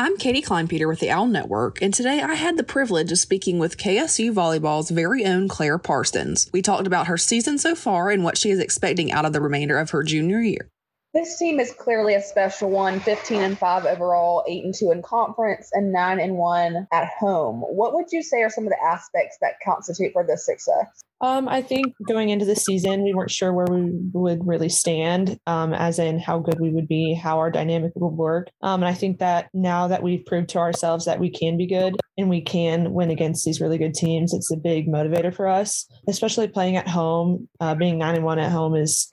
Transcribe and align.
I'm 0.00 0.16
Katie 0.16 0.40
Kleinpeter 0.40 0.88
with 0.88 1.00
the 1.00 1.10
Owl 1.10 1.26
Network, 1.26 1.82
and 1.82 1.92
today 1.92 2.22
I 2.22 2.32
had 2.32 2.56
the 2.56 2.62
privilege 2.62 3.12
of 3.12 3.18
speaking 3.18 3.58
with 3.58 3.76
KSU 3.76 4.32
Volleyball's 4.32 4.88
very 4.88 5.26
own 5.26 5.46
Claire 5.46 5.76
Parsons. 5.76 6.48
We 6.54 6.62
talked 6.62 6.86
about 6.86 7.08
her 7.08 7.18
season 7.18 7.58
so 7.58 7.74
far 7.74 8.08
and 8.08 8.24
what 8.24 8.38
she 8.38 8.48
is 8.50 8.60
expecting 8.60 9.12
out 9.12 9.26
of 9.26 9.34
the 9.34 9.42
remainder 9.42 9.78
of 9.78 9.90
her 9.90 10.02
junior 10.02 10.40
year. 10.40 10.70
This 11.12 11.38
team 11.38 11.58
is 11.58 11.72
clearly 11.72 12.14
a 12.14 12.22
special 12.22 12.70
one 12.70 13.00
15 13.00 13.40
and 13.40 13.58
5 13.58 13.84
overall, 13.84 14.44
8 14.46 14.64
and 14.64 14.74
2 14.74 14.92
in 14.92 15.02
conference, 15.02 15.68
and 15.72 15.92
9 15.92 16.20
and 16.20 16.36
1 16.36 16.86
at 16.92 17.08
home. 17.18 17.62
What 17.62 17.94
would 17.94 18.06
you 18.12 18.22
say 18.22 18.42
are 18.42 18.50
some 18.50 18.62
of 18.62 18.70
the 18.70 18.80
aspects 18.80 19.36
that 19.40 19.54
constitute 19.64 20.12
for 20.12 20.24
this 20.24 20.46
success? 20.46 20.86
Um, 21.20 21.48
I 21.48 21.62
think 21.62 21.94
going 22.06 22.28
into 22.28 22.44
the 22.44 22.54
season, 22.54 23.02
we 23.02 23.12
weren't 23.12 23.32
sure 23.32 23.52
where 23.52 23.66
we 23.66 23.90
would 24.12 24.46
really 24.46 24.68
stand, 24.68 25.36
um, 25.48 25.74
as 25.74 25.98
in 25.98 26.20
how 26.20 26.38
good 26.38 26.60
we 26.60 26.70
would 26.70 26.86
be, 26.86 27.12
how 27.12 27.38
our 27.38 27.50
dynamic 27.50 27.90
would 27.96 28.16
work. 28.16 28.48
Um, 28.62 28.84
and 28.84 28.88
I 28.88 28.94
think 28.94 29.18
that 29.18 29.50
now 29.52 29.88
that 29.88 30.04
we've 30.04 30.24
proved 30.24 30.50
to 30.50 30.60
ourselves 30.60 31.06
that 31.06 31.18
we 31.18 31.28
can 31.28 31.58
be 31.58 31.66
good 31.66 31.96
and 32.18 32.30
we 32.30 32.40
can 32.40 32.92
win 32.92 33.10
against 33.10 33.44
these 33.44 33.60
really 33.60 33.78
good 33.78 33.94
teams, 33.94 34.32
it's 34.32 34.52
a 34.52 34.56
big 34.56 34.86
motivator 34.86 35.34
for 35.34 35.48
us, 35.48 35.86
especially 36.08 36.46
playing 36.46 36.76
at 36.76 36.88
home. 36.88 37.48
Uh, 37.58 37.74
being 37.74 37.98
nine 37.98 38.14
and 38.14 38.24
one 38.24 38.38
at 38.38 38.52
home 38.52 38.76
is, 38.76 39.12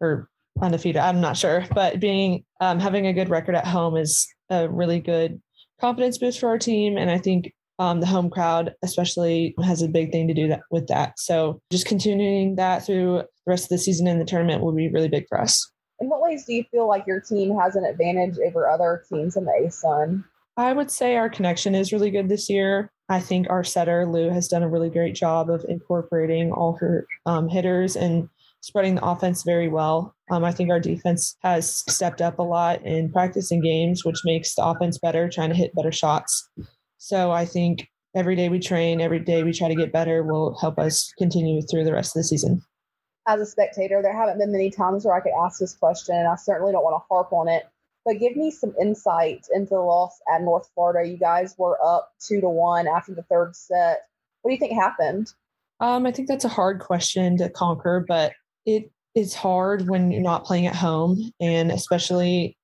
or 0.00 0.28
undefeated, 0.60 1.00
I'm 1.00 1.20
not 1.20 1.36
sure, 1.36 1.64
but 1.74 2.00
being 2.00 2.44
um, 2.60 2.80
having 2.80 3.06
a 3.06 3.12
good 3.12 3.28
record 3.28 3.54
at 3.54 3.66
home 3.66 3.96
is 3.96 4.26
a 4.50 4.68
really 4.68 5.00
good 5.00 5.40
confidence 5.80 6.18
boost 6.18 6.40
for 6.40 6.48
our 6.48 6.58
team. 6.58 6.96
And 6.96 7.10
I 7.10 7.18
think 7.18 7.52
um, 7.78 8.00
the 8.00 8.06
home 8.06 8.30
crowd 8.30 8.74
especially 8.82 9.54
has 9.62 9.82
a 9.82 9.88
big 9.88 10.12
thing 10.12 10.28
to 10.28 10.34
do 10.34 10.48
that 10.48 10.62
with 10.70 10.86
that. 10.88 11.18
So 11.18 11.60
just 11.70 11.86
continuing 11.86 12.56
that 12.56 12.86
through 12.86 13.22
the 13.22 13.50
rest 13.50 13.64
of 13.64 13.68
the 13.70 13.78
season 13.78 14.06
and 14.06 14.20
the 14.20 14.24
tournament 14.24 14.62
will 14.62 14.72
be 14.72 14.88
really 14.88 15.08
big 15.08 15.26
for 15.28 15.40
us. 15.40 15.70
In 16.00 16.08
what 16.08 16.22
ways 16.22 16.44
do 16.44 16.54
you 16.54 16.64
feel 16.70 16.88
like 16.88 17.06
your 17.06 17.20
team 17.20 17.56
has 17.58 17.76
an 17.76 17.84
advantage 17.84 18.36
over 18.46 18.68
other 18.68 19.04
teams 19.08 19.36
in 19.36 19.44
the 19.44 19.52
ASUN? 19.62 20.24
I 20.58 20.72
would 20.72 20.90
say 20.90 21.16
our 21.16 21.28
connection 21.28 21.74
is 21.74 21.92
really 21.92 22.10
good 22.10 22.28
this 22.28 22.48
year. 22.48 22.90
I 23.08 23.20
think 23.20 23.48
our 23.50 23.62
setter 23.62 24.06
Lou 24.06 24.30
has 24.30 24.48
done 24.48 24.62
a 24.62 24.68
really 24.68 24.90
great 24.90 25.14
job 25.14 25.50
of 25.50 25.64
incorporating 25.68 26.50
all 26.50 26.76
her 26.80 27.06
um, 27.24 27.48
hitters 27.48 27.94
and 27.94 28.28
spreading 28.66 28.96
the 28.96 29.06
offense 29.06 29.44
very 29.44 29.68
well. 29.68 30.12
Um, 30.28 30.44
I 30.44 30.50
think 30.50 30.70
our 30.70 30.80
defense 30.80 31.36
has 31.44 31.84
stepped 31.88 32.20
up 32.20 32.40
a 32.40 32.42
lot 32.42 32.84
in 32.84 33.12
practice 33.12 33.52
and 33.52 33.62
games, 33.62 34.04
which 34.04 34.22
makes 34.24 34.56
the 34.56 34.64
offense 34.64 34.98
better, 34.98 35.28
trying 35.28 35.50
to 35.50 35.54
hit 35.54 35.72
better 35.76 35.92
shots. 35.92 36.50
So 36.98 37.30
I 37.30 37.44
think 37.44 37.86
every 38.16 38.34
day 38.34 38.48
we 38.48 38.58
train, 38.58 39.00
every 39.00 39.20
day 39.20 39.44
we 39.44 39.52
try 39.52 39.68
to 39.68 39.76
get 39.76 39.92
better 39.92 40.24
will 40.24 40.58
help 40.58 40.80
us 40.80 41.12
continue 41.16 41.62
through 41.62 41.84
the 41.84 41.92
rest 41.92 42.16
of 42.16 42.20
the 42.20 42.24
season. 42.24 42.60
As 43.28 43.40
a 43.40 43.46
spectator, 43.46 44.02
there 44.02 44.16
haven't 44.16 44.38
been 44.38 44.50
many 44.50 44.70
times 44.70 45.04
where 45.04 45.14
I 45.14 45.20
could 45.20 45.32
ask 45.44 45.60
this 45.60 45.74
question, 45.74 46.16
and 46.16 46.26
I 46.26 46.34
certainly 46.34 46.72
don't 46.72 46.82
want 46.82 47.00
to 47.00 47.06
harp 47.08 47.32
on 47.32 47.46
it. 47.46 47.68
But 48.04 48.18
give 48.18 48.36
me 48.36 48.50
some 48.50 48.74
insight 48.80 49.46
into 49.54 49.74
the 49.74 49.80
loss 49.80 50.18
at 50.32 50.42
North 50.42 50.68
Florida. 50.74 51.08
You 51.08 51.18
guys 51.18 51.54
were 51.56 51.78
up 51.84 52.12
two 52.20 52.40
to 52.40 52.48
one 52.48 52.88
after 52.88 53.14
the 53.14 53.22
third 53.22 53.54
set. 53.54 54.08
What 54.42 54.50
do 54.50 54.54
you 54.54 54.58
think 54.58 54.72
happened? 54.72 55.32
Um, 55.78 56.06
I 56.06 56.10
think 56.10 56.26
that's 56.26 56.44
a 56.44 56.48
hard 56.48 56.80
question 56.80 57.36
to 57.38 57.48
conquer, 57.48 58.04
but 58.08 58.32
it 58.66 58.90
is 59.14 59.34
hard 59.34 59.88
when 59.88 60.10
you're 60.10 60.20
not 60.20 60.44
playing 60.44 60.66
at 60.66 60.76
home, 60.76 61.30
and 61.40 61.72
especially 61.72 62.56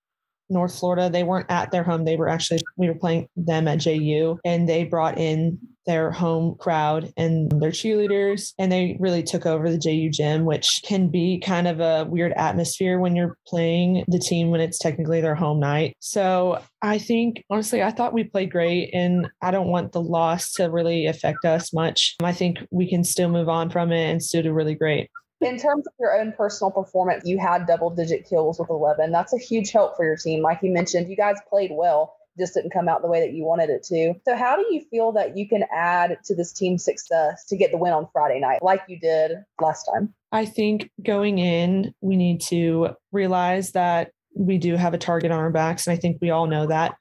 North 0.53 0.79
Florida. 0.79 1.11
They 1.11 1.23
weren't 1.25 1.51
at 1.51 1.71
their 1.71 1.83
home. 1.83 2.05
They 2.05 2.17
were 2.17 2.29
actually, 2.29 2.61
we 2.77 2.89
were 2.89 2.95
playing 2.95 3.29
them 3.37 3.67
at 3.67 3.81
JU 3.81 4.39
and 4.45 4.69
they 4.69 4.85
brought 4.85 5.19
in 5.19 5.59
their 5.85 6.13
home 6.13 6.55
crowd 6.61 7.13
and 7.17 7.51
their 7.61 7.73
cheerleaders 7.73 8.53
and 8.57 8.71
they 8.71 8.97
really 9.01 9.23
took 9.23 9.47
over 9.47 9.69
the 9.69 9.79
JU 9.79 10.11
gym, 10.11 10.45
which 10.45 10.81
can 10.85 11.09
be 11.09 11.41
kind 11.45 11.67
of 11.67 11.81
a 11.81 12.07
weird 12.09 12.33
atmosphere 12.35 13.01
when 13.01 13.17
you're 13.17 13.37
playing 13.49 14.05
the 14.07 14.19
team 14.19 14.51
when 14.51 14.61
it's 14.61 14.79
technically 14.79 15.21
their 15.21 15.35
home 15.35 15.59
night. 15.59 15.95
So 15.99 16.63
I 16.83 16.99
think 16.99 17.43
honestly, 17.51 17.83
I 17.83 17.91
thought 17.91 18.13
we 18.13 18.25
played 18.25 18.53
great 18.53 18.91
and 18.95 19.29
I 19.41 19.51
don't 19.51 19.69
want 19.69 19.91
the 19.91 20.03
loss 20.03 20.53
to 20.53 20.71
really 20.71 21.07
affect 21.07 21.45
us 21.45 21.73
much. 21.73 22.15
I 22.23 22.33
think 22.33 22.59
we 22.71 22.89
can 22.89 23.03
still 23.03 23.29
move 23.29 23.49
on 23.49 23.69
from 23.71 23.91
it 23.91 24.09
and 24.09 24.23
still 24.23 24.43
do 24.43 24.53
really 24.53 24.77
great 24.77 25.11
in 25.43 25.59
terms 25.59 25.87
of 25.87 25.93
your 25.99 26.19
own 26.19 26.33
personal 26.33 26.71
performance, 26.71 27.25
you 27.27 27.39
had 27.39 27.67
double 27.67 27.91
digit 27.91 28.29
kills 28.29 28.59
with 28.59 28.71
11. 28.71 29.13
That's 29.13 29.33
a 29.33 29.39
huge 29.39 29.71
help 29.71 29.97
for 29.97 30.05
your 30.05 30.17
team. 30.17 30.43
Like 30.43 30.61
you 30.63 30.73
mentioned, 30.73 31.09
you 31.09 31.17
guys 31.17 31.37
played 31.49 31.71
well, 31.73 32.15
just 32.39 32.55
didn't 32.55 32.73
come 32.73 32.89
out 32.89 33.03
the 33.03 33.09
way 33.09 33.21
that 33.21 33.35
you 33.35 33.45
wanted 33.45 33.71
it 33.71 33.83
to. 33.85 34.15
So, 34.25 34.37
how 34.37 34.57
do 34.57 34.65
you 34.71 34.83
feel 34.91 35.13
that 35.13 35.37
you 35.37 35.49
can 35.49 35.65
add 35.73 36.19
to 36.25 36.35
this 36.35 36.53
team's 36.53 36.85
success 36.85 37.45
to 37.47 37.57
get 37.57 37.71
the 37.71 37.79
win 37.79 37.93
on 37.93 38.09
Friday 38.13 38.41
night, 38.41 38.63
like 38.63 38.83
you 38.89 38.99
did 38.99 39.33
last 39.61 39.85
time? 39.93 40.15
I 40.31 40.47
think 40.47 40.91
going 41.05 41.39
in, 41.39 41.95
we 42.01 42.17
need 42.17 42.41
to 42.49 42.91
realize 43.11 43.73
that 43.73 44.13
we 44.35 44.59
do 44.59 44.77
have 44.77 44.95
a 44.95 44.99
target 44.99 45.31
on 45.31 45.39
our 45.39 45.51
backs. 45.51 45.87
And 45.87 45.97
I 45.97 46.01
think 46.01 46.19
we 46.21 46.31
all 46.31 46.47
know 46.47 46.67
that. 46.67 46.95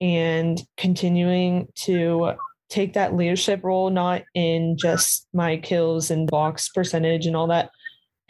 And 0.00 0.58
continuing 0.78 1.68
to 1.82 2.32
take 2.70 2.94
that 2.94 3.14
leadership 3.14 3.62
role, 3.62 3.90
not 3.90 4.22
in 4.34 4.76
just 4.78 5.26
my 5.34 5.58
kills 5.58 6.10
and 6.10 6.30
box 6.30 6.68
percentage 6.70 7.26
and 7.26 7.36
all 7.36 7.48
that, 7.48 7.70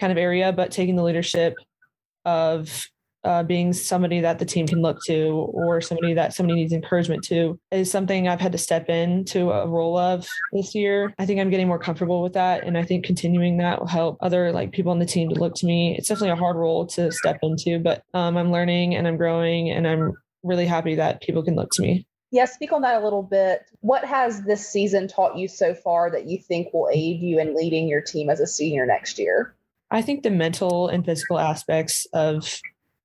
kind 0.00 0.10
of 0.10 0.18
area, 0.18 0.52
but 0.52 0.72
taking 0.72 0.96
the 0.96 1.02
leadership 1.02 1.54
of 2.24 2.86
uh, 3.22 3.42
being 3.42 3.70
somebody 3.74 4.20
that 4.20 4.38
the 4.38 4.46
team 4.46 4.66
can 4.66 4.80
look 4.80 4.98
to 5.04 5.46
or 5.52 5.82
somebody 5.82 6.14
that 6.14 6.32
somebody 6.32 6.58
needs 6.58 6.72
encouragement 6.72 7.22
to 7.22 7.60
is 7.70 7.90
something 7.90 8.26
I've 8.26 8.40
had 8.40 8.52
to 8.52 8.58
step 8.58 8.88
into 8.88 9.50
a 9.50 9.68
role 9.68 9.98
of 9.98 10.26
this 10.54 10.74
year. 10.74 11.12
I 11.18 11.26
think 11.26 11.38
I'm 11.38 11.50
getting 11.50 11.68
more 11.68 11.78
comfortable 11.78 12.22
with 12.22 12.32
that. 12.32 12.64
And 12.64 12.78
I 12.78 12.82
think 12.82 13.04
continuing 13.04 13.58
that 13.58 13.78
will 13.78 13.86
help 13.86 14.16
other 14.22 14.52
like 14.52 14.72
people 14.72 14.90
on 14.90 14.98
the 14.98 15.06
team 15.06 15.28
to 15.28 15.34
look 15.34 15.54
to 15.56 15.66
me. 15.66 15.96
It's 15.98 16.08
definitely 16.08 16.30
a 16.30 16.36
hard 16.36 16.56
role 16.56 16.86
to 16.86 17.12
step 17.12 17.38
into, 17.42 17.78
but 17.78 18.02
um, 18.14 18.38
I'm 18.38 18.50
learning 18.50 18.94
and 18.94 19.06
I'm 19.06 19.18
growing 19.18 19.70
and 19.70 19.86
I'm 19.86 20.14
really 20.42 20.66
happy 20.66 20.94
that 20.94 21.20
people 21.20 21.42
can 21.42 21.56
look 21.56 21.70
to 21.72 21.82
me. 21.82 22.06
Yeah, 22.32 22.44
speak 22.44 22.72
on 22.72 22.82
that 22.82 23.00
a 23.00 23.04
little 23.04 23.22
bit. 23.22 23.64
What 23.80 24.04
has 24.04 24.42
this 24.44 24.68
season 24.68 25.08
taught 25.08 25.36
you 25.36 25.48
so 25.48 25.74
far 25.74 26.10
that 26.10 26.26
you 26.26 26.38
think 26.38 26.72
will 26.72 26.88
aid 26.92 27.20
you 27.20 27.40
in 27.40 27.56
leading 27.56 27.88
your 27.88 28.00
team 28.00 28.30
as 28.30 28.40
a 28.40 28.46
senior 28.46 28.86
next 28.86 29.18
year? 29.18 29.54
I 29.90 30.02
think 30.02 30.22
the 30.22 30.30
mental 30.30 30.88
and 30.88 31.04
physical 31.04 31.38
aspects 31.38 32.06
of 32.12 32.60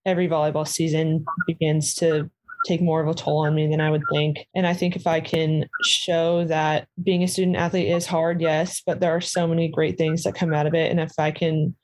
every 0.05 0.27
volleyball 0.27 0.67
season 0.67 1.25
begins 1.47 1.95
to 1.95 2.29
take 2.67 2.81
more 2.81 3.01
of 3.01 3.07
a 3.07 3.13
toll 3.13 3.45
on 3.45 3.55
me 3.55 3.67
than 3.67 3.81
I 3.81 3.89
would 3.89 4.03
think. 4.11 4.47
And 4.55 4.67
I 4.67 4.73
think 4.73 4.95
if 4.95 5.07
I 5.07 5.19
can 5.19 5.67
show 5.83 6.45
that 6.45 6.87
being 7.01 7.23
a 7.23 7.27
student 7.27 7.57
athlete 7.57 7.87
is 7.87 8.05
hard, 8.05 8.41
yes, 8.41 8.81
but 8.85 8.99
there 8.99 9.15
are 9.15 9.21
so 9.21 9.47
many 9.47 9.67
great 9.67 9.97
things 9.97 10.23
that 10.23 10.35
come 10.35 10.53
out 10.53 10.67
of 10.67 10.73
it. 10.73 10.91
And 10.91 10.99
if 10.99 11.11
I 11.17 11.31
can 11.31 11.75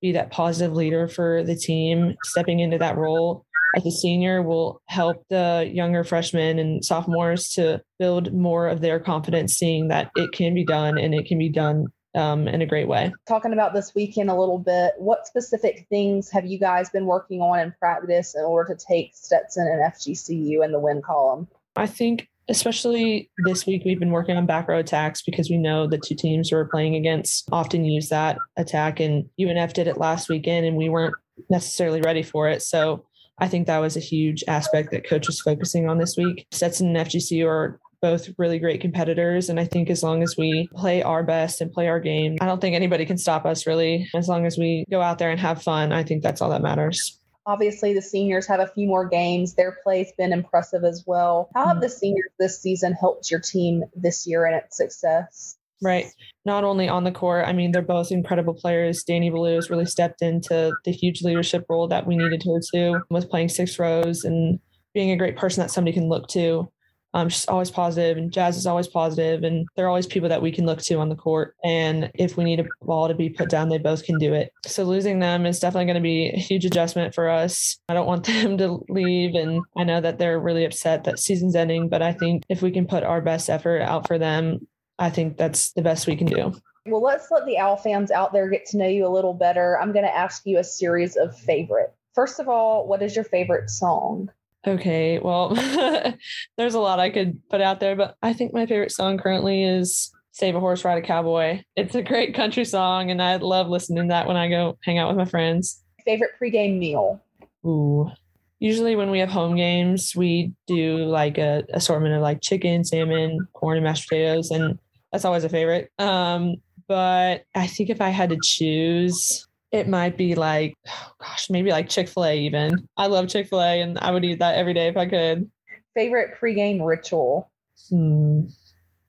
be 0.00 0.12
that 0.12 0.30
positive 0.30 0.74
leader 0.74 1.08
for 1.08 1.42
the 1.42 1.56
team, 1.56 2.14
stepping 2.24 2.60
into 2.60 2.78
that 2.78 2.96
role 2.96 3.44
as 3.76 3.86
a 3.86 3.90
senior 3.90 4.42
will 4.42 4.80
help 4.86 5.24
the 5.28 5.68
younger 5.72 6.04
freshmen 6.04 6.58
and 6.58 6.84
sophomores 6.84 7.50
to 7.50 7.80
build 7.98 8.32
more 8.32 8.68
of 8.68 8.80
their 8.80 8.98
confidence, 9.00 9.54
seeing 9.54 9.88
that 9.88 10.10
it 10.16 10.32
can 10.32 10.54
be 10.54 10.64
done 10.64 10.98
and 10.98 11.14
it 11.14 11.26
can 11.26 11.38
be 11.38 11.48
done 11.48 11.86
um, 12.14 12.48
in 12.48 12.62
a 12.62 12.66
great 12.66 12.88
way. 12.88 13.12
Talking 13.28 13.52
about 13.52 13.72
this 13.72 13.94
weekend 13.94 14.30
a 14.30 14.34
little 14.34 14.58
bit, 14.58 14.94
what 14.98 15.26
specific 15.26 15.86
things 15.88 16.30
have 16.30 16.46
you 16.46 16.58
guys 16.58 16.90
been 16.90 17.06
working 17.06 17.40
on 17.40 17.60
in 17.60 17.72
practice 17.78 18.34
in 18.34 18.42
order 18.42 18.74
to 18.74 18.84
take 18.84 19.12
Stetson 19.14 19.66
and 19.66 19.92
FGCU 19.92 20.64
in 20.64 20.72
the 20.72 20.80
win 20.80 21.02
column? 21.02 21.46
I 21.76 21.86
think 21.86 22.28
especially 22.48 23.30
this 23.44 23.64
week 23.64 23.82
we've 23.84 24.00
been 24.00 24.10
working 24.10 24.36
on 24.36 24.44
back 24.44 24.66
row 24.66 24.78
attacks 24.78 25.22
because 25.22 25.48
we 25.48 25.56
know 25.56 25.86
the 25.86 25.98
two 25.98 26.16
teams 26.16 26.50
we're 26.50 26.64
playing 26.64 26.96
against 26.96 27.48
often 27.52 27.84
use 27.84 28.08
that 28.08 28.38
attack 28.56 28.98
and 28.98 29.28
UNF 29.38 29.72
did 29.72 29.86
it 29.86 29.98
last 29.98 30.28
weekend 30.28 30.66
and 30.66 30.76
we 30.76 30.88
weren't 30.88 31.14
necessarily 31.48 32.00
ready 32.00 32.24
for 32.24 32.48
it. 32.48 32.60
So 32.60 33.06
I 33.40 33.48
think 33.48 33.66
that 33.66 33.78
was 33.78 33.96
a 33.96 34.00
huge 34.00 34.44
aspect 34.46 34.90
that 34.90 35.08
coach 35.08 35.26
was 35.26 35.40
focusing 35.40 35.88
on 35.88 35.98
this 35.98 36.16
week. 36.16 36.46
Stetson 36.50 36.94
and 36.94 37.06
FGC 37.06 37.46
are 37.46 37.80
both 38.00 38.28
really 38.38 38.58
great 38.58 38.80
competitors. 38.80 39.48
And 39.48 39.60
I 39.60 39.64
think 39.64 39.90
as 39.90 40.02
long 40.02 40.22
as 40.22 40.36
we 40.36 40.68
play 40.74 41.02
our 41.02 41.22
best 41.22 41.60
and 41.60 41.72
play 41.72 41.88
our 41.88 42.00
game, 42.00 42.36
I 42.40 42.46
don't 42.46 42.60
think 42.60 42.74
anybody 42.74 43.04
can 43.04 43.18
stop 43.18 43.44
us 43.44 43.66
really. 43.66 44.08
As 44.14 44.28
long 44.28 44.46
as 44.46 44.56
we 44.56 44.84
go 44.90 45.00
out 45.00 45.18
there 45.18 45.30
and 45.30 45.40
have 45.40 45.62
fun, 45.62 45.92
I 45.92 46.02
think 46.02 46.22
that's 46.22 46.40
all 46.40 46.50
that 46.50 46.62
matters. 46.62 47.18
Obviously, 47.46 47.94
the 47.94 48.02
seniors 48.02 48.46
have 48.46 48.60
a 48.60 48.66
few 48.66 48.86
more 48.86 49.08
games. 49.08 49.54
Their 49.54 49.78
play's 49.82 50.12
been 50.16 50.32
impressive 50.32 50.84
as 50.84 51.04
well. 51.06 51.50
How 51.54 51.66
have 51.66 51.76
mm-hmm. 51.76 51.82
the 51.82 51.88
seniors 51.88 52.30
this 52.38 52.60
season 52.60 52.92
helped 52.92 53.30
your 53.30 53.40
team 53.40 53.84
this 53.94 54.26
year 54.26 54.46
in 54.46 54.54
its 54.54 54.76
success? 54.76 55.56
Right. 55.82 56.06
Not 56.44 56.64
only 56.64 56.88
on 56.88 57.04
the 57.04 57.12
court, 57.12 57.46
I 57.46 57.52
mean, 57.52 57.72
they're 57.72 57.82
both 57.82 58.12
incredible 58.12 58.54
players. 58.54 59.02
Danny 59.02 59.30
Ballou 59.30 59.54
has 59.54 59.70
really 59.70 59.86
stepped 59.86 60.20
into 60.20 60.72
the 60.84 60.92
huge 60.92 61.22
leadership 61.22 61.64
role 61.68 61.88
that 61.88 62.06
we 62.06 62.16
needed 62.16 62.42
her 62.44 62.60
to, 62.72 63.00
was 63.10 63.24
playing 63.24 63.48
six 63.48 63.78
rows 63.78 64.24
and 64.24 64.58
being 64.92 65.10
a 65.10 65.16
great 65.16 65.36
person 65.36 65.62
that 65.62 65.70
somebody 65.70 65.94
can 65.94 66.08
look 66.08 66.28
to. 66.28 66.70
Um, 67.12 67.28
she's 67.28 67.48
always 67.48 67.70
positive, 67.70 68.16
and 68.16 68.32
Jazz 68.32 68.56
is 68.56 68.66
always 68.66 68.86
positive, 68.86 69.42
and 69.42 69.66
they're 69.74 69.88
always 69.88 70.06
people 70.06 70.28
that 70.28 70.42
we 70.42 70.52
can 70.52 70.64
look 70.64 70.80
to 70.82 70.94
on 70.96 71.08
the 71.08 71.16
court. 71.16 71.56
And 71.64 72.10
if 72.14 72.36
we 72.36 72.44
need 72.44 72.60
a 72.60 72.66
ball 72.82 73.08
to 73.08 73.14
be 73.14 73.28
put 73.28 73.48
down, 73.48 73.68
they 73.68 73.78
both 73.78 74.04
can 74.04 74.16
do 74.18 74.32
it. 74.32 74.52
So 74.64 74.84
losing 74.84 75.18
them 75.18 75.44
is 75.44 75.58
definitely 75.58 75.86
going 75.86 75.96
to 75.96 76.00
be 76.00 76.28
a 76.28 76.38
huge 76.38 76.64
adjustment 76.64 77.14
for 77.14 77.28
us. 77.28 77.78
I 77.88 77.94
don't 77.94 78.06
want 78.06 78.24
them 78.26 78.58
to 78.58 78.84
leave, 78.88 79.34
and 79.34 79.62
I 79.76 79.84
know 79.84 80.00
that 80.00 80.18
they're 80.18 80.38
really 80.38 80.64
upset 80.64 81.04
that 81.04 81.18
season's 81.18 81.56
ending. 81.56 81.88
But 81.88 82.02
I 82.02 82.12
think 82.12 82.44
if 82.48 82.62
we 82.62 82.70
can 82.70 82.86
put 82.86 83.02
our 83.02 83.20
best 83.20 83.50
effort 83.50 83.82
out 83.82 84.06
for 84.06 84.18
them, 84.18 84.60
I 85.00 85.08
think 85.10 85.38
that's 85.38 85.72
the 85.72 85.82
best 85.82 86.06
we 86.06 86.14
can 86.14 86.26
do. 86.26 86.52
Well, 86.86 87.02
let's 87.02 87.30
let 87.30 87.46
the 87.46 87.58
Owl 87.58 87.76
fans 87.76 88.10
out 88.10 88.32
there 88.32 88.48
get 88.48 88.66
to 88.66 88.76
know 88.76 88.86
you 88.86 89.06
a 89.06 89.08
little 89.08 89.34
better. 89.34 89.78
I'm 89.80 89.92
going 89.92 90.04
to 90.04 90.16
ask 90.16 90.42
you 90.44 90.58
a 90.58 90.64
series 90.64 91.16
of 91.16 91.36
favorite. 91.36 91.92
First 92.14 92.38
of 92.38 92.48
all, 92.48 92.86
what 92.86 93.02
is 93.02 93.16
your 93.16 93.24
favorite 93.24 93.70
song? 93.70 94.30
Okay, 94.66 95.18
well, 95.18 95.54
there's 96.58 96.74
a 96.74 96.80
lot 96.80 97.00
I 97.00 97.08
could 97.08 97.40
put 97.48 97.62
out 97.62 97.80
there, 97.80 97.96
but 97.96 98.16
I 98.22 98.34
think 98.34 98.52
my 98.52 98.66
favorite 98.66 98.92
song 98.92 99.16
currently 99.16 99.64
is 99.64 100.12
Save 100.32 100.54
a 100.54 100.60
Horse, 100.60 100.84
Ride 100.84 101.02
a 101.02 101.06
Cowboy. 101.06 101.62
It's 101.76 101.94
a 101.94 102.02
great 102.02 102.34
country 102.34 102.66
song, 102.66 103.10
and 103.10 103.22
I 103.22 103.36
love 103.36 103.68
listening 103.68 104.04
to 104.04 104.08
that 104.08 104.26
when 104.26 104.36
I 104.36 104.48
go 104.48 104.78
hang 104.84 104.98
out 104.98 105.08
with 105.08 105.16
my 105.16 105.24
friends. 105.24 105.82
Favorite 106.04 106.32
pregame 106.40 106.78
meal? 106.78 107.22
Ooh. 107.64 108.10
Usually, 108.58 108.96
when 108.96 109.10
we 109.10 109.20
have 109.20 109.30
home 109.30 109.56
games, 109.56 110.14
we 110.14 110.52
do 110.66 110.98
like 111.06 111.38
a 111.38 111.64
assortment 111.72 112.14
of 112.14 112.20
like 112.20 112.42
chicken, 112.42 112.84
salmon, 112.84 113.48
corn, 113.54 113.78
and 113.78 113.84
mashed 113.84 114.10
potatoes, 114.10 114.50
and 114.50 114.78
that's 115.12 115.24
always 115.24 115.44
a 115.44 115.48
favorite. 115.48 115.90
Um, 115.98 116.56
but 116.88 117.44
I 117.54 117.66
think 117.66 117.90
if 117.90 118.00
I 118.00 118.08
had 118.08 118.30
to 118.30 118.38
choose, 118.42 119.46
it 119.72 119.88
might 119.88 120.16
be 120.16 120.34
like, 120.34 120.74
oh 120.88 121.12
gosh, 121.20 121.48
maybe 121.50 121.70
like 121.70 121.88
Chick 121.88 122.08
fil 122.08 122.24
A, 122.24 122.38
even. 122.38 122.88
I 122.96 123.06
love 123.06 123.28
Chick 123.28 123.48
fil 123.48 123.60
A 123.60 123.80
and 123.80 123.98
I 123.98 124.10
would 124.10 124.24
eat 124.24 124.40
that 124.40 124.56
every 124.56 124.74
day 124.74 124.88
if 124.88 124.96
I 124.96 125.06
could. 125.06 125.50
Favorite 125.94 126.36
pregame 126.40 126.84
ritual? 126.84 127.50
Hmm. 127.88 128.46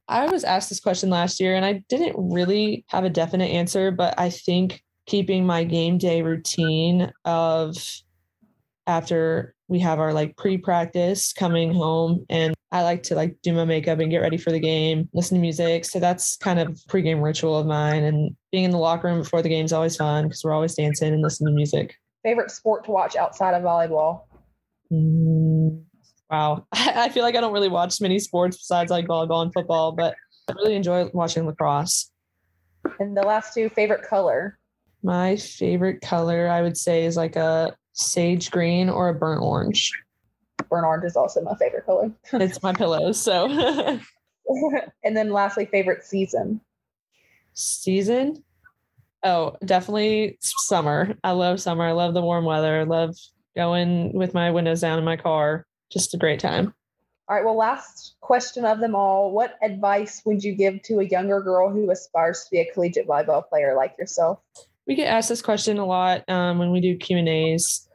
I 0.08 0.26
was 0.26 0.44
asked 0.44 0.70
this 0.70 0.80
question 0.80 1.10
last 1.10 1.40
year 1.40 1.56
and 1.56 1.66
I 1.66 1.84
didn't 1.88 2.16
really 2.18 2.86
have 2.90 3.04
a 3.04 3.10
definite 3.10 3.50
answer, 3.50 3.92
but 3.92 4.14
I 4.18 4.30
think 4.30 4.84
keeping 5.06 5.46
my 5.46 5.64
game 5.64 5.98
day 5.98 6.22
routine 6.22 7.12
of 7.26 7.76
after 8.88 9.56
we 9.72 9.80
have 9.80 10.00
our 10.00 10.14
like 10.14 10.36
pre-practice 10.36 11.32
coming 11.32 11.74
home 11.74 12.26
and 12.30 12.54
I 12.74 12.84
like 12.84 13.04
to 13.04 13.16
like 13.16 13.38
do 13.42 13.54
my 13.54 13.64
makeup 13.64 14.00
and 14.00 14.12
get 14.12 14.18
ready 14.18 14.36
for 14.36 14.52
the 14.52 14.60
game, 14.60 15.08
listen 15.14 15.38
to 15.38 15.42
music. 15.42 15.86
So 15.86 15.98
that's 15.98 16.36
kind 16.38 16.60
of 16.60 16.78
pregame 16.90 17.24
ritual 17.24 17.58
of 17.58 17.66
mine. 17.66 18.04
And 18.04 18.36
being 18.52 18.66
in 18.66 18.72
the 18.72 18.78
locker 18.78 19.08
room 19.08 19.20
before 19.20 19.42
the 19.42 19.48
game 19.48 19.64
is 19.64 19.72
always 19.72 19.96
fun 19.96 20.26
because 20.26 20.44
we're 20.44 20.54
always 20.54 20.76
dancing 20.76 21.14
and 21.14 21.22
listening 21.22 21.54
to 21.54 21.56
music. 21.56 21.96
Favorite 22.22 22.52
sport 22.52 22.84
to 22.86 22.92
watch 22.92 23.16
outside 23.16 23.54
of 23.54 23.64
volleyball? 23.64 24.24
Mm, 24.92 25.84
wow. 26.30 26.68
I 26.74 27.08
feel 27.08 27.24
like 27.24 27.38
I 27.38 27.42
don't 27.42 27.54
really 27.54 27.70
watch 27.70 28.02
many 28.02 28.20
sports 28.20 28.58
besides 28.58 28.92
like 28.92 29.08
volleyball 29.08 29.42
and 29.42 29.54
football, 29.54 29.94
but 29.94 30.16
I 30.50 30.54
really 30.54 30.76
enjoy 30.76 31.10
watching 31.14 31.46
lacrosse. 31.46 32.12
And 33.00 33.16
the 33.16 33.22
last 33.22 33.54
two, 33.54 33.70
favorite 33.70 34.04
color? 34.04 34.60
My 35.02 35.38
favorite 35.38 36.02
color, 36.02 36.50
I 36.50 36.62
would 36.62 36.76
say, 36.76 37.06
is 37.06 37.16
like 37.16 37.38
a 37.38 37.74
sage 37.94 38.52
green 38.52 38.90
or 38.90 39.10
a 39.10 39.14
burnt 39.14 39.42
orange. 39.42 39.92
Burnt 40.70 40.86
orange 40.86 41.06
is 41.06 41.16
also 41.16 41.42
my 41.42 41.56
favorite 41.56 41.86
color. 41.86 42.12
it's 42.34 42.64
my 42.64 42.74
pillows. 42.74 43.22
So, 43.22 43.48
and 45.04 45.18
then 45.18 45.32
lastly, 45.32 45.66
favorite 45.66 46.04
season. 46.04 46.62
Season? 47.54 48.44
Oh, 49.24 49.56
definitely 49.66 50.38
summer. 50.40 51.16
I 51.24 51.32
love 51.32 51.60
summer. 51.62 51.86
I 51.86 51.92
love 51.92 52.14
the 52.14 52.22
warm 52.22 52.46
weather. 52.46 52.80
I 52.80 52.84
love 52.84 53.16
going 53.56 54.14
with 54.14 54.34
my 54.34 54.52
windows 54.52 54.82
down 54.82 54.98
in 54.98 55.06
my 55.06 55.18
car. 55.18 55.66
Just 55.92 56.14
a 56.14 56.18
great 56.18 56.40
time. 56.40 56.74
All 57.28 57.36
right. 57.36 57.46
Well, 57.46 57.58
last 57.58 58.16
question 58.22 58.66
of 58.66 58.80
them 58.80 58.96
all. 58.96 59.32
What 59.32 59.58
advice 59.62 60.22
would 60.26 60.44
you 60.44 60.54
give 60.54 60.82
to 60.84 61.00
a 61.00 61.06
younger 61.06 61.42
girl 61.42 61.70
who 61.70 61.90
aspires 61.92 62.44
to 62.44 62.52
be 62.52 62.60
a 62.60 62.72
collegiate 62.74 63.08
volleyball 63.08 63.48
player 63.48 63.76
like 63.76 63.96
yourself? 63.98 64.40
We 64.88 64.96
get 64.96 65.08
asked 65.08 65.30
this 65.30 65.42
question 65.42 65.78
a 65.78 65.86
lot 65.86 66.28
um, 66.30 66.58
when 66.60 66.72
we 66.72 66.82
do 66.82 66.98
Q 66.98 67.18
and 67.18 67.30
A's. 67.30 67.88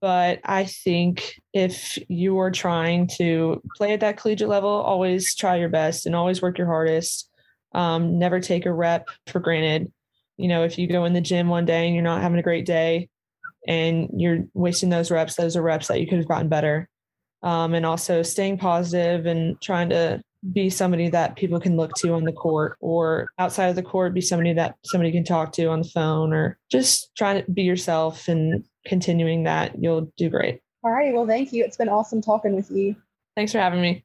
But 0.00 0.40
I 0.44 0.64
think 0.64 1.40
if 1.54 1.98
you 2.08 2.38
are 2.38 2.50
trying 2.50 3.08
to 3.16 3.62
play 3.76 3.94
at 3.94 4.00
that 4.00 4.18
collegiate 4.18 4.48
level, 4.48 4.68
always 4.68 5.34
try 5.34 5.56
your 5.56 5.70
best 5.70 6.04
and 6.04 6.14
always 6.14 6.42
work 6.42 6.58
your 6.58 6.66
hardest. 6.66 7.30
Um, 7.72 8.18
never 8.18 8.38
take 8.38 8.66
a 8.66 8.72
rep 8.72 9.08
for 9.26 9.40
granted. 9.40 9.90
You 10.36 10.48
know, 10.48 10.62
if 10.62 10.78
you 10.78 10.86
go 10.88 11.04
in 11.06 11.14
the 11.14 11.20
gym 11.20 11.48
one 11.48 11.64
day 11.64 11.86
and 11.86 11.94
you're 11.94 12.04
not 12.04 12.20
having 12.20 12.38
a 12.38 12.42
great 12.42 12.66
day 12.66 13.08
and 13.66 14.10
you're 14.16 14.40
wasting 14.52 14.90
those 14.90 15.10
reps, 15.10 15.36
those 15.36 15.56
are 15.56 15.62
reps 15.62 15.88
that 15.88 16.00
you 16.00 16.06
could 16.06 16.18
have 16.18 16.28
gotten 16.28 16.48
better. 16.48 16.88
Um, 17.42 17.74
and 17.74 17.86
also 17.86 18.22
staying 18.22 18.58
positive 18.58 19.26
and 19.26 19.60
trying 19.60 19.88
to 19.90 20.22
be 20.52 20.68
somebody 20.68 21.08
that 21.08 21.36
people 21.36 21.58
can 21.58 21.76
look 21.76 21.92
to 21.96 22.12
on 22.12 22.24
the 22.24 22.32
court 22.32 22.76
or 22.80 23.28
outside 23.38 23.68
of 23.68 23.76
the 23.76 23.82
court 23.82 24.12
be 24.12 24.20
somebody 24.20 24.52
that 24.52 24.76
somebody 24.84 25.10
can 25.10 25.24
talk 25.24 25.52
to 25.52 25.66
on 25.66 25.80
the 25.80 25.88
phone 25.88 26.32
or 26.32 26.58
just 26.70 27.14
trying 27.16 27.42
to 27.42 27.50
be 27.50 27.62
yourself 27.62 28.28
and 28.28 28.64
continuing 28.84 29.44
that 29.44 29.72
you'll 29.82 30.12
do 30.16 30.28
great. 30.28 30.60
All 30.82 30.90
right. 30.90 31.14
Well 31.14 31.26
thank 31.26 31.52
you. 31.52 31.64
It's 31.64 31.76
been 31.76 31.88
awesome 31.88 32.20
talking 32.20 32.54
with 32.54 32.70
you. 32.70 32.94
Thanks 33.36 33.52
for 33.52 33.58
having 33.58 33.80
me. 33.80 34.04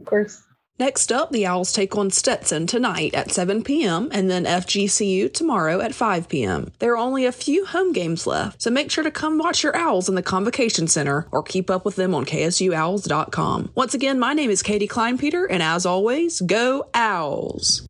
Of 0.00 0.06
course 0.06 0.42
Next 0.78 1.10
up, 1.10 1.32
the 1.32 1.44
Owls 1.44 1.72
take 1.72 1.96
on 1.96 2.10
Stetson 2.10 2.68
tonight 2.68 3.12
at 3.12 3.32
7 3.32 3.64
p.m. 3.64 4.08
and 4.12 4.30
then 4.30 4.44
FGCU 4.44 5.34
tomorrow 5.34 5.80
at 5.80 5.92
5 5.92 6.28
p.m. 6.28 6.70
There 6.78 6.92
are 6.92 6.96
only 6.96 7.26
a 7.26 7.32
few 7.32 7.66
home 7.66 7.92
games 7.92 8.28
left, 8.28 8.62
so 8.62 8.70
make 8.70 8.88
sure 8.88 9.02
to 9.02 9.10
come 9.10 9.38
watch 9.38 9.64
your 9.64 9.74
Owls 9.76 10.08
in 10.08 10.14
the 10.14 10.22
Convocation 10.22 10.86
Center 10.86 11.26
or 11.32 11.42
keep 11.42 11.68
up 11.68 11.84
with 11.84 11.96
them 11.96 12.14
on 12.14 12.24
KSUOwls.com. 12.24 13.72
Once 13.74 13.94
again, 13.94 14.20
my 14.20 14.34
name 14.34 14.50
is 14.50 14.62
Katie 14.62 14.86
Kleinpeter, 14.86 15.48
and 15.50 15.64
as 15.64 15.84
always, 15.84 16.40
go 16.42 16.88
Owls! 16.94 17.87